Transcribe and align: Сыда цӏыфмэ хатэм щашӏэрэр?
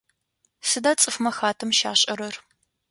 Сыда 0.69 0.91
цӏыфмэ 0.99 1.31
хатэм 1.37 1.71
щашӏэрэр? 1.77 2.35